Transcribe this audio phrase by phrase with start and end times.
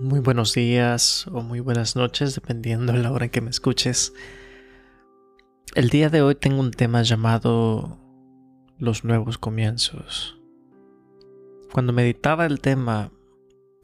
[0.00, 4.14] Muy buenos días o muy buenas noches, dependiendo de la hora en que me escuches.
[5.74, 7.98] El día de hoy tengo un tema llamado
[8.78, 10.40] los nuevos comienzos.
[11.70, 13.12] Cuando meditaba el tema,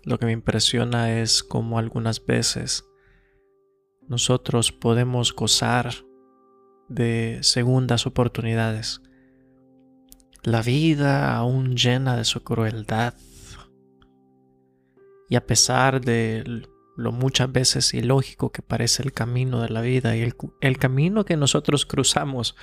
[0.05, 2.87] lo que me impresiona es cómo algunas veces
[4.09, 5.93] nosotros podemos gozar
[6.89, 9.03] de segundas oportunidades.
[10.43, 13.12] La vida aún llena de su crueldad.
[15.29, 16.66] Y a pesar de
[16.97, 20.23] lo muchas veces ilógico que parece el camino de la vida y
[20.61, 22.57] el, camino que nosotros cruzamos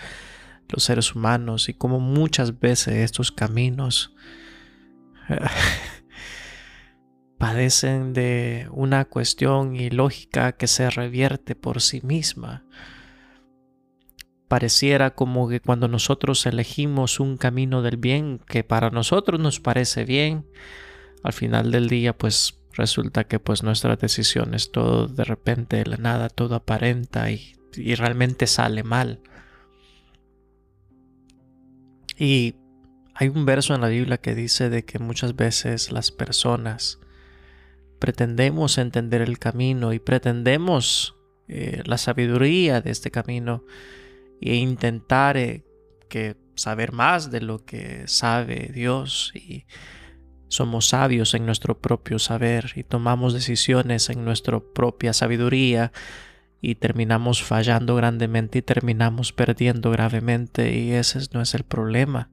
[0.69, 4.15] los seres humanos y como muchas veces estos caminos
[7.37, 12.65] padecen de una cuestión ilógica que se revierte por sí misma.
[14.47, 20.05] Pareciera como que cuando nosotros elegimos un camino del bien que para nosotros nos parece
[20.05, 20.47] bien,
[21.23, 25.97] al final del día pues resulta que pues nuestras decisiones todo de repente de la
[25.97, 29.21] nada todo aparenta y, y realmente sale mal.
[32.17, 32.55] Y
[33.15, 36.99] hay un verso en la Biblia que dice de que muchas veces las personas
[37.99, 41.15] pretendemos entender el camino y pretendemos
[41.47, 43.63] eh, la sabiduría de este camino
[44.41, 45.63] e intentar eh,
[46.09, 49.65] que saber más de lo que sabe Dios y
[50.53, 55.91] somos sabios en nuestro propio saber y tomamos decisiones en nuestra propia sabiduría
[56.61, 62.29] y terminamos fallando grandemente y terminamos perdiendo gravemente y ese no es el problema.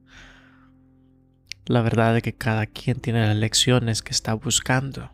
[1.65, 5.11] La verdad es que cada quien tiene las lecciones que está buscando.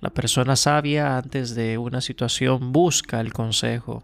[0.00, 4.02] La persona sabia antes de una situación busca el consejo,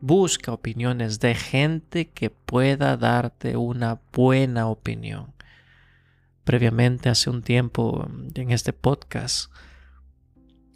[0.00, 5.33] busca opiniones de gente que pueda darte una buena opinión.
[6.44, 9.50] Previamente, hace un tiempo en este podcast,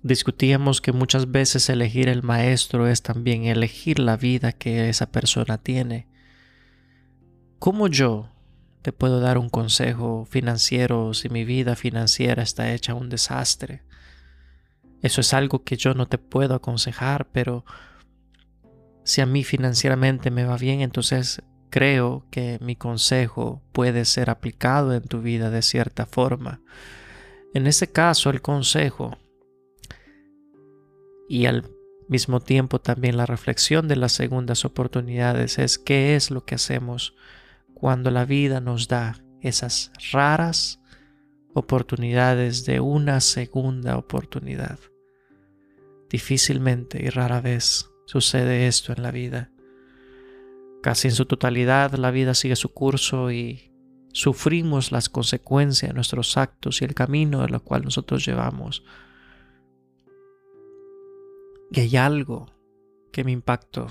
[0.02, 5.58] discutíamos que muchas veces elegir el maestro es también elegir la vida que esa persona
[5.58, 6.08] tiene.
[7.58, 8.30] ¿Cómo yo
[8.82, 13.82] te puedo dar un consejo financiero si mi vida financiera está hecha un desastre?
[15.02, 17.64] Eso es algo que yo no te puedo aconsejar, pero
[19.04, 24.94] si a mí financieramente me va bien, entonces creo que mi consejo puede ser aplicado
[24.94, 26.60] en tu vida de cierta forma.
[27.54, 29.16] En ese caso, el consejo
[31.28, 31.64] y al
[32.08, 37.14] mismo tiempo también la reflexión de las segundas oportunidades es qué es lo que hacemos
[37.74, 40.80] cuando la vida nos da esas raras
[41.54, 44.78] oportunidades de una segunda oportunidad.
[46.08, 49.50] Difícilmente y rara vez sucede esto en la vida.
[50.82, 53.72] Casi en su totalidad la vida sigue su curso y
[54.12, 58.84] sufrimos las consecuencias de nuestros actos y el camino de lo cual nosotros llevamos.
[61.70, 62.46] Y hay algo
[63.12, 63.88] que me impactó.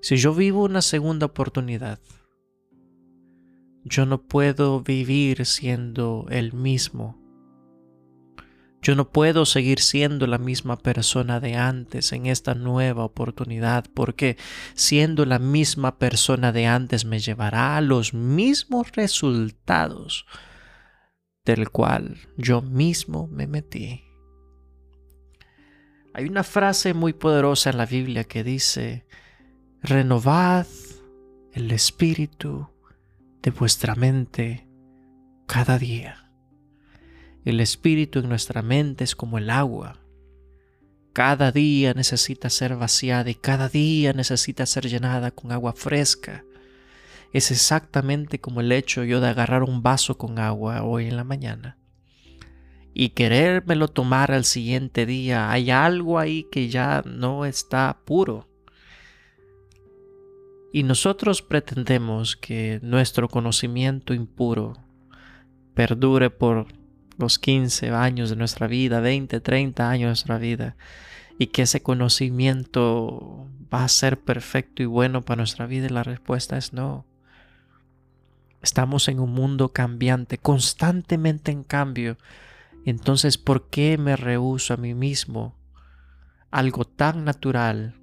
[0.00, 1.98] Si yo vivo una segunda oportunidad,
[3.84, 7.23] yo no puedo vivir siendo el mismo
[8.84, 14.36] yo no puedo seguir siendo la misma persona de antes en esta nueva oportunidad porque
[14.74, 20.26] siendo la misma persona de antes me llevará a los mismos resultados
[21.46, 24.04] del cual yo mismo me metí.
[26.12, 29.06] Hay una frase muy poderosa en la Biblia que dice,
[29.82, 30.66] renovad
[31.54, 32.68] el espíritu
[33.40, 34.68] de vuestra mente
[35.46, 36.23] cada día.
[37.44, 39.98] El espíritu en nuestra mente es como el agua.
[41.12, 46.44] Cada día necesita ser vaciada y cada día necesita ser llenada con agua fresca.
[47.32, 51.24] Es exactamente como el hecho yo de agarrar un vaso con agua hoy en la
[51.24, 51.76] mañana
[52.94, 55.50] y querérmelo tomar al siguiente día.
[55.50, 58.48] Hay algo ahí que ya no está puro.
[60.72, 64.74] Y nosotros pretendemos que nuestro conocimiento impuro
[65.74, 66.68] perdure por
[67.18, 70.76] los 15 años de nuestra vida, 20, 30 años de nuestra vida,
[71.38, 76.02] y que ese conocimiento va a ser perfecto y bueno para nuestra vida, y la
[76.02, 77.06] respuesta es no.
[78.62, 82.16] Estamos en un mundo cambiante, constantemente en cambio.
[82.86, 85.54] Entonces, ¿por qué me rehuso a mí mismo
[86.50, 88.00] algo tan natural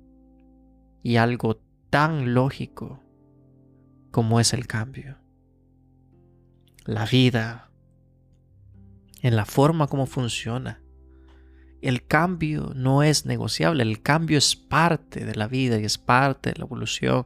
[1.02, 1.60] y algo
[1.90, 3.02] tan lógico
[4.12, 5.18] como es el cambio?
[6.86, 7.71] La vida,
[9.22, 10.82] en la forma como funciona.
[11.82, 16.52] El cambio no es negociable, el cambio es parte de la vida y es parte
[16.52, 17.26] de la evolución.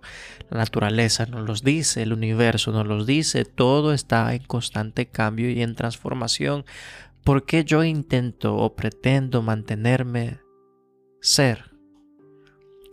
[0.49, 5.49] La naturaleza nos los dice, el universo nos los dice, todo está en constante cambio
[5.49, 6.63] y en transformación.
[7.25, 10.39] ¿Por qué yo intento o pretendo mantenerme
[11.19, 11.71] ser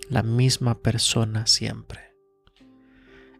[0.08, 2.12] la misma persona siempre?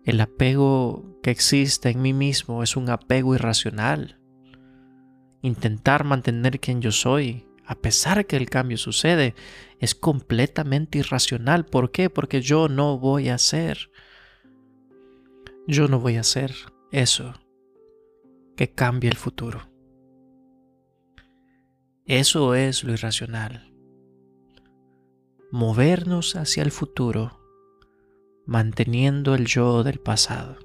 [0.05, 4.22] El apego que existe en mí mismo es un apego irracional.
[5.43, 9.35] Intentar mantener quien yo soy, a pesar que el cambio sucede,
[9.79, 11.67] es completamente irracional.
[11.67, 12.11] ¿Por qué?
[12.11, 13.91] Porque yo no voy a ser.
[15.67, 16.55] Yo no voy a hacer
[16.91, 17.35] eso
[18.57, 19.69] que cambie el futuro.
[22.07, 23.73] Eso es lo irracional.
[25.51, 27.39] Movernos hacia el futuro
[28.47, 30.57] manteniendo el yo del pasado.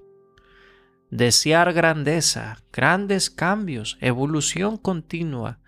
[1.09, 5.59] Desear grandeza, grandes cambios, evolución continua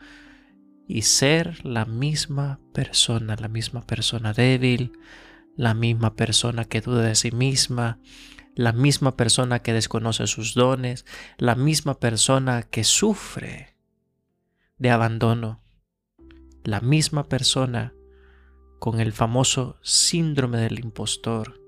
[0.88, 4.91] y ser la misma persona, la misma persona débil,
[5.56, 8.00] la misma persona que duda de sí misma,
[8.56, 11.06] la misma persona que desconoce sus dones,
[11.38, 13.77] la misma persona que sufre
[14.77, 15.62] de abandono,
[16.63, 17.94] la misma persona
[18.80, 21.59] con el famoso síndrome del impostor,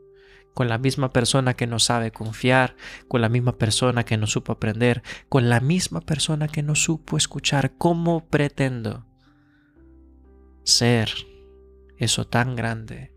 [0.53, 2.75] con la misma persona que no sabe confiar,
[3.07, 7.17] con la misma persona que no supo aprender, con la misma persona que no supo
[7.17, 7.77] escuchar.
[7.77, 9.05] ¿Cómo pretendo
[10.63, 11.09] ser
[11.97, 13.13] eso tan grande,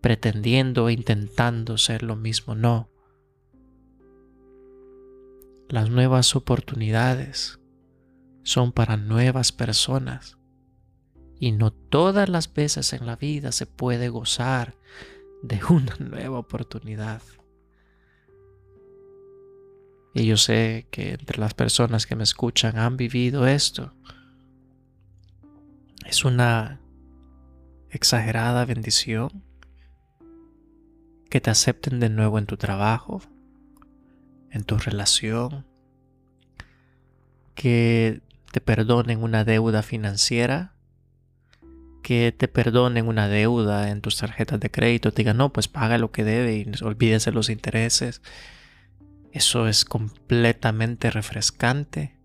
[0.00, 2.54] pretendiendo e intentando ser lo mismo?
[2.54, 2.90] No.
[5.68, 7.58] Las nuevas oportunidades
[8.42, 10.38] son para nuevas personas
[11.38, 14.76] y no todas las veces en la vida se puede gozar
[15.42, 17.22] de una nueva oportunidad.
[20.14, 23.92] Y yo sé que entre las personas que me escuchan han vivido esto.
[26.06, 26.80] Es una
[27.90, 29.44] exagerada bendición
[31.28, 33.20] que te acepten de nuevo en tu trabajo,
[34.50, 35.66] en tu relación,
[37.54, 38.22] que
[38.52, 40.75] te perdonen una deuda financiera
[42.06, 45.98] que te perdonen una deuda en tus tarjetas de crédito, te digan, no, pues paga
[45.98, 48.22] lo que debe y olvídese los intereses.
[49.32, 52.16] Eso es completamente refrescante.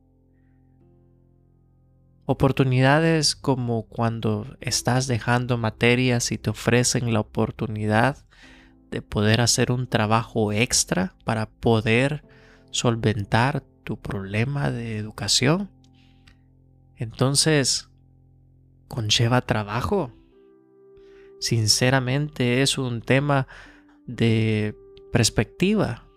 [2.27, 8.23] Oportunidades como cuando estás dejando materias y te ofrecen la oportunidad
[8.91, 12.23] de poder hacer un trabajo extra para poder
[12.69, 15.71] solventar tu problema de educación.
[16.97, 17.90] Entonces,
[18.91, 20.11] conlleva trabajo.
[21.39, 23.47] Sinceramente es un tema
[24.05, 24.75] de
[25.13, 26.07] perspectiva.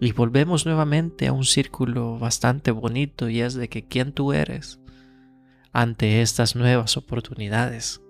[0.00, 4.80] Y volvemos nuevamente a un círculo bastante bonito y es de que quién tú eres
[5.72, 8.02] ante estas nuevas oportunidades.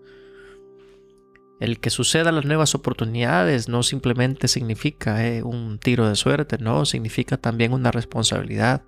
[1.61, 6.87] El que sucedan las nuevas oportunidades no simplemente significa eh, un tiro de suerte, no,
[6.87, 8.83] significa también una responsabilidad.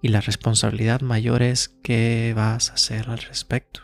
[0.00, 3.82] Y la responsabilidad mayor es qué vas a hacer al respecto.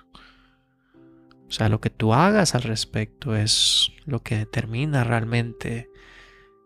[1.46, 5.90] O sea, lo que tú hagas al respecto es lo que determina realmente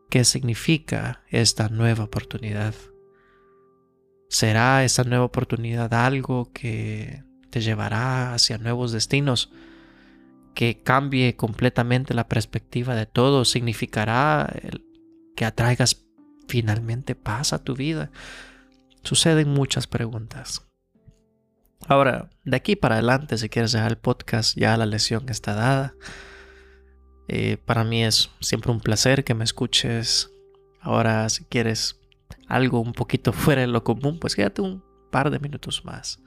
[0.08, 2.74] qué significa esta nueva oportunidad.
[4.28, 9.50] ¿Será esta nueva oportunidad algo que te llevará hacia nuevos destinos?
[10.56, 14.50] Que cambie completamente la perspectiva de todo, significará
[15.36, 16.06] que atraigas
[16.48, 18.10] finalmente paz a tu vida.
[19.02, 20.66] Suceden muchas preguntas.
[21.86, 25.94] Ahora, de aquí para adelante, si quieres dejar el podcast, ya la lección está dada.
[27.28, 30.30] Eh, para mí es siempre un placer que me escuches.
[30.80, 32.00] Ahora, si quieres
[32.48, 36.18] algo un poquito fuera de lo común, pues quédate un par de minutos más.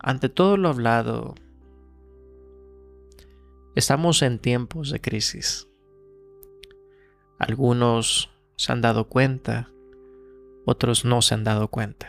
[0.00, 1.36] Ante todo lo hablado,
[3.76, 5.68] Estamos en tiempos de crisis.
[7.38, 9.70] Algunos se han dado cuenta,
[10.66, 12.08] otros no se han dado cuenta.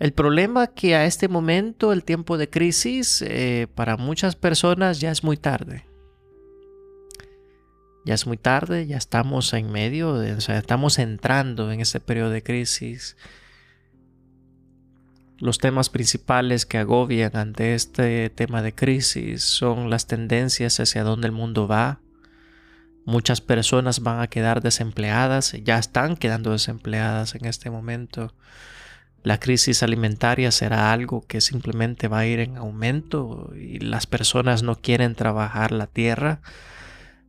[0.00, 5.10] El problema que a este momento, el tiempo de crisis, eh, para muchas personas ya
[5.10, 5.86] es muy tarde.
[8.06, 12.42] Ya es muy tarde, ya estamos en medio, de, estamos entrando en ese periodo de
[12.42, 13.16] crisis
[15.38, 21.26] los temas principales que agobian ante este tema de crisis son las tendencias hacia dónde
[21.26, 22.00] el mundo va.
[23.04, 28.34] Muchas personas van a quedar desempleadas, ya están quedando desempleadas en este momento.
[29.22, 34.62] La crisis alimentaria será algo que simplemente va a ir en aumento y las personas
[34.62, 36.40] no quieren trabajar la tierra.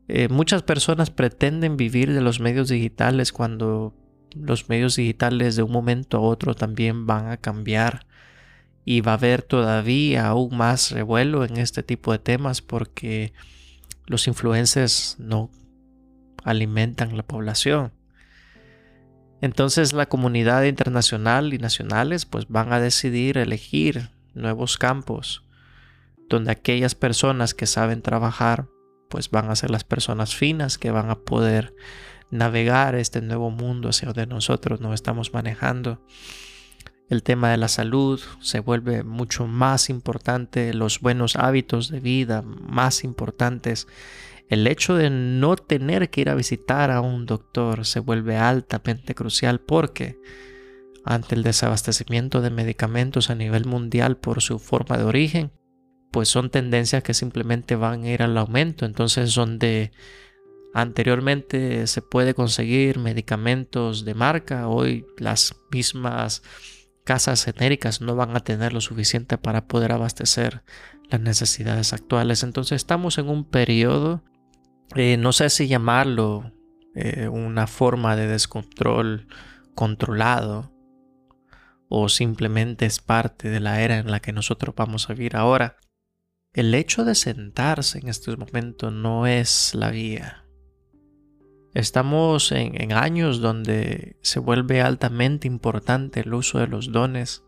[0.08, 3.94] Eh, muchas personas pretenden vivir de los medios digitales cuando
[4.36, 8.06] los medios digitales de un momento a otro también van a cambiar
[8.84, 13.34] y va a haber todavía aún más revuelo en este tipo de temas porque
[14.06, 15.50] los influencers no
[16.44, 17.92] alimentan la población.
[19.42, 25.44] Entonces la comunidad internacional y nacionales pues van a decidir elegir nuevos campos
[26.30, 28.68] donde aquellas personas que saben trabajar
[29.10, 31.74] pues van a ser las personas finas que van a poder
[32.32, 36.02] navegar este nuevo mundo hacia donde nosotros nos estamos manejando.
[37.10, 42.42] El tema de la salud se vuelve mucho más importante, los buenos hábitos de vida
[42.42, 43.88] más importantes.
[44.50, 49.14] El hecho de no tener que ir a visitar a un doctor se vuelve altamente
[49.14, 50.20] crucial porque
[51.04, 55.52] ante el desabastecimiento de medicamentos a nivel mundial por su forma de origen,
[56.12, 58.86] pues son tendencias que simplemente van a ir al aumento.
[58.86, 59.92] Entonces, donde
[60.76, 66.44] anteriormente se puede conseguir medicamentos de marca, hoy las mismas
[67.06, 70.64] casas genéricas no van a tener lo suficiente para poder abastecer
[71.10, 72.44] las necesidades actuales.
[72.44, 74.22] Entonces estamos en un periodo,
[74.96, 76.52] eh, no sé si llamarlo
[76.94, 79.28] eh, una forma de descontrol
[79.76, 80.74] controlado
[81.88, 85.78] o simplemente es parte de la era en la que nosotros vamos a vivir ahora.
[86.52, 90.45] El hecho de sentarse en estos momentos no es la vía.
[91.76, 97.44] Estamos en, años donde se vuelve altamente importante el uso de los dones,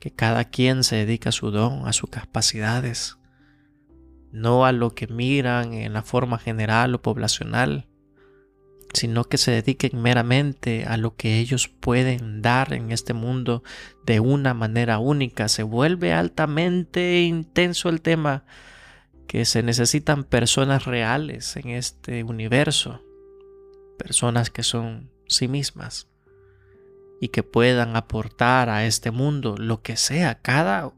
[0.00, 3.18] que cada quien se dedica a su don, a sus capacidades,
[4.32, 7.86] no a lo que miran en la forma general o poblacional,
[8.94, 13.62] sino que se dediquen meramente a lo que ellos pueden dar en este mundo
[14.06, 15.48] de una manera única.
[15.48, 18.46] Se vuelve altamente intenso el tema
[19.26, 23.02] que se necesitan personas reales en este universo
[23.98, 26.08] personas que son sí mismas
[27.20, 30.36] y que puedan aportar a este mundo lo que sea.
[30.36, 30.92] Cada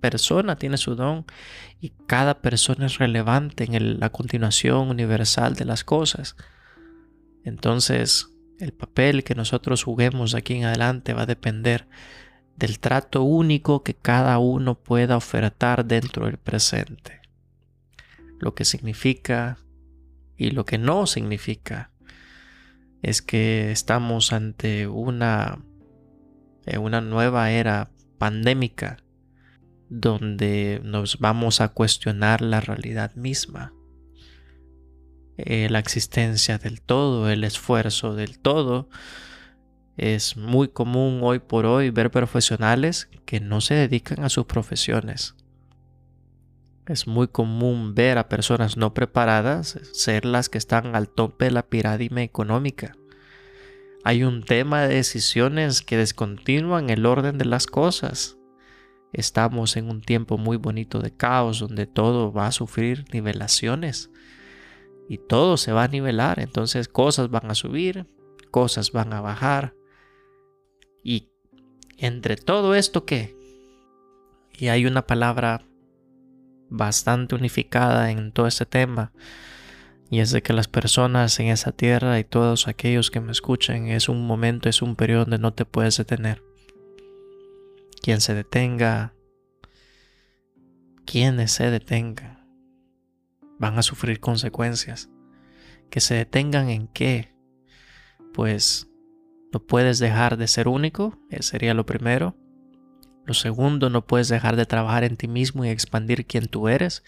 [0.00, 1.26] persona tiene su don
[1.80, 6.36] y cada persona es relevante en la continuación universal de las cosas.
[7.44, 11.86] Entonces, el papel que nosotros juguemos aquí en adelante va a depender
[12.56, 17.20] del trato único que cada uno pueda ofertar dentro del presente.
[18.38, 19.58] Lo que significa
[20.36, 21.90] y lo que no significa
[23.06, 25.60] es que estamos ante una,
[26.66, 28.96] eh, una nueva era pandémica
[29.88, 33.72] donde nos vamos a cuestionar la realidad misma,
[35.36, 38.88] eh, la existencia del todo, el esfuerzo del todo.
[39.96, 45.36] Es muy común hoy por hoy ver profesionales que no se dedican a sus profesiones.
[46.86, 51.50] Es muy común ver a personas no preparadas ser las que están al tope de
[51.50, 52.96] la pirámide económica.
[54.04, 58.38] Hay un tema de decisiones que descontinúan el orden de las cosas.
[59.12, 64.10] Estamos en un tiempo muy bonito de caos donde todo va a sufrir nivelaciones
[65.08, 66.38] y todo se va a nivelar.
[66.38, 68.06] Entonces cosas van a subir,
[68.52, 69.74] cosas van a bajar.
[71.02, 71.30] Y
[71.98, 73.34] entre todo esto, ¿qué?
[74.56, 75.64] Y hay una palabra
[76.70, 79.12] bastante unificada en todo este tema.
[80.10, 83.88] Y es de que las personas en esa tierra y todos aquellos que me escuchen
[83.88, 86.42] es un momento, es un periodo donde no te puedes detener.
[88.02, 89.14] Quien se detenga,
[91.04, 92.46] quienes se detengan,
[93.58, 95.10] van a sufrir consecuencias.
[95.90, 97.34] Que se detengan en qué?
[98.32, 98.88] Pues
[99.52, 102.36] no puedes dejar de ser único, eso sería lo primero.
[103.26, 107.02] Lo segundo, no puedes dejar de trabajar en ti mismo y expandir quién tú eres,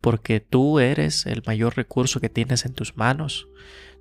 [0.00, 3.48] porque tú eres el mayor recurso que tienes en tus manos.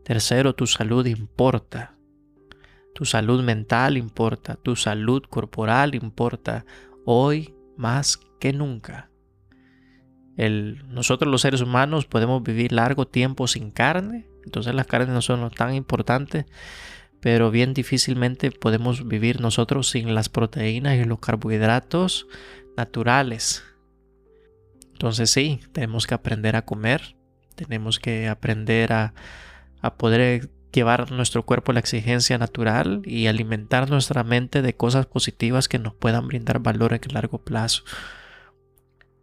[0.03, 1.95] Tercero, tu salud importa.
[2.93, 6.63] Tu salud mental importa, tu salud corporal importa,
[7.05, 9.09] hoy más que nunca.
[10.37, 15.49] Nosotros los seres humanos podemos vivir largo tiempo sin carne, entonces las carnes no son
[15.49, 16.45] tan importantes,
[17.23, 22.27] pero bien difícilmente podemos vivir nosotros sin las proteínas y los carbohidratos
[22.75, 23.63] naturales.
[24.91, 27.15] Entonces sí, tenemos que aprender a comer,
[27.55, 29.13] tenemos que aprender a,
[29.97, 35.69] poder llevar nuestro cuerpo a la exigencia natural y alimentar nuestra mente de cosas positivas
[35.69, 37.85] que nos puedan brindar valor en largo plazo.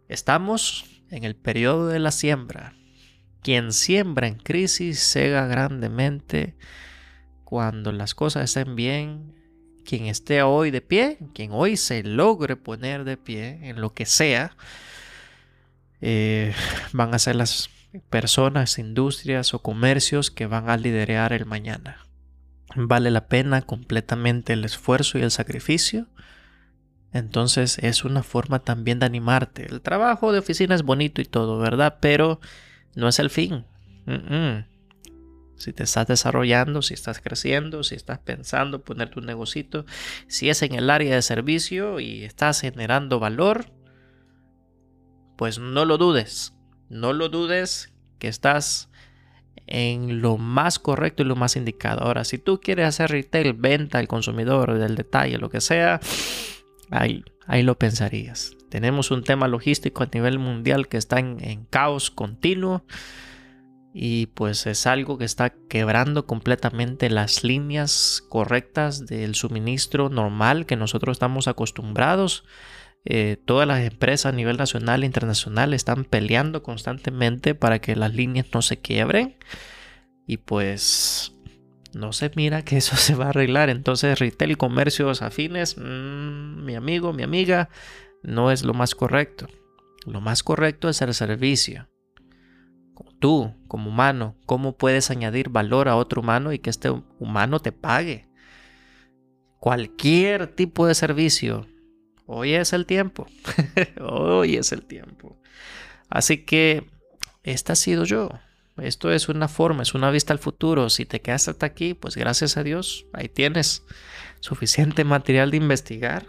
[0.07, 2.73] Estamos en el periodo de la siembra.
[3.43, 6.55] Quien siembra en crisis cega grandemente
[7.51, 9.35] cuando las cosas estén bien,
[9.83, 14.05] quien esté hoy de pie, quien hoy se logre poner de pie en lo que
[14.05, 14.55] sea,
[15.99, 16.53] eh,
[16.93, 17.69] van a ser las
[18.09, 21.97] personas, industrias o comercios que van a liderar el mañana.
[22.73, 26.07] Vale la pena completamente el esfuerzo y el sacrificio.
[27.11, 29.65] Entonces es una forma también de animarte.
[29.65, 31.97] El trabajo de oficina es bonito y todo, ¿verdad?
[31.99, 32.39] Pero
[32.95, 33.65] no es el fin.
[35.61, 39.85] Si te estás desarrollando, si estás creciendo, si estás pensando poner tu negocito,
[40.27, 43.71] si es en el área de servicio y estás generando valor,
[45.37, 46.53] pues no lo dudes,
[46.89, 48.89] no lo dudes que estás
[49.67, 52.01] en lo más correcto y lo más indicado.
[52.01, 55.99] Ahora, si tú quieres hacer retail, venta al consumidor, del detalle, lo que sea,
[56.89, 58.55] ahí, ahí lo pensarías.
[58.69, 62.83] Tenemos un tema logístico a nivel mundial que está en, en caos continuo
[63.93, 70.77] y pues es algo que está quebrando completamente las líneas correctas del suministro normal que
[70.77, 72.45] nosotros estamos acostumbrados.
[73.03, 78.13] Eh, todas las empresas a nivel nacional e internacional están peleando constantemente para que las
[78.13, 79.35] líneas no se quiebren
[80.25, 81.33] y pues
[81.93, 83.69] no se mira que eso se va a arreglar.
[83.69, 87.67] Entonces retail comercios afines, mm, mi amigo, mi amiga,
[88.23, 89.47] no es lo más correcto.
[90.05, 91.90] Lo más correcto es el servicio
[93.21, 97.71] tú, como humano, cómo puedes añadir valor a otro humano y que este humano te
[97.71, 98.27] pague.
[99.59, 101.67] Cualquier tipo de servicio.
[102.25, 103.27] Hoy es el tiempo.
[104.01, 105.39] Hoy es el tiempo.
[106.09, 106.89] Así que,
[107.43, 108.29] esta ha sido yo.
[108.77, 110.89] Esto es una forma, es una vista al futuro.
[110.89, 113.83] Si te quedas hasta aquí, pues gracias a Dios, ahí tienes
[114.39, 116.25] suficiente material de investigar.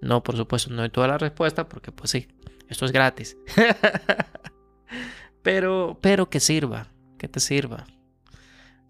[0.00, 2.28] No, por supuesto, no hay toda la respuesta porque pues sí,
[2.68, 3.36] esto es gratis.
[5.46, 6.88] pero, pero que sirva,
[7.20, 7.86] que te sirva.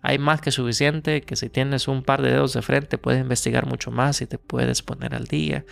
[0.01, 3.67] Hay más que suficiente, que si tienes un par de dedos de frente puedes investigar
[3.67, 5.67] mucho más y te puedes poner al día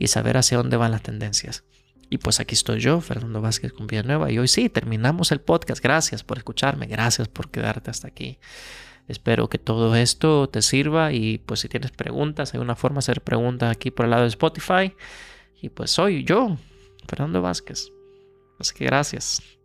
[0.00, 1.62] y saber hacia dónde van las tendencias.
[2.10, 5.80] Y pues aquí estoy yo, Fernando Vázquez con Nueva y hoy sí, terminamos el podcast.
[5.80, 8.40] Gracias por escucharme, gracias por quedarte hasta aquí.
[9.06, 13.04] Espero que todo esto te sirva y pues si tienes preguntas, hay una forma de
[13.04, 14.92] hacer preguntas aquí por el lado de Spotify.
[15.62, 16.56] Y pues soy yo,
[17.06, 17.92] Fernando Vázquez.
[18.58, 19.55] Así que gracias.